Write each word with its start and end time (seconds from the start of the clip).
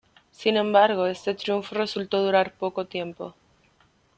Sin 0.31 0.57
embargo, 0.57 1.05
este 1.05 1.35
triunfo 1.35 1.75
resultó 1.75 2.23
durar 2.23 2.55
poco 2.55 2.87
tiempo. 2.87 3.35